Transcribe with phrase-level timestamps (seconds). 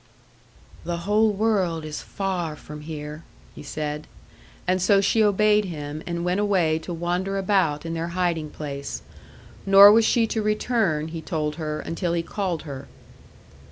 [0.83, 3.21] "The whole world is far from here,"
[3.53, 4.07] he said.
[4.67, 9.03] And so she obeyed him, and went away to wander about in their hiding place;
[9.63, 12.87] nor was she to return, he told her, until he called her.